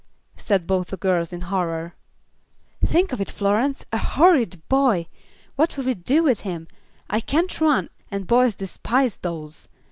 [0.35, 1.93] said both the girls in horror.
[2.83, 5.05] "Think of it, Florence, a horrid boy!
[5.57, 6.67] What will we do with him?
[7.07, 9.67] I can't run, and boys despise dolls.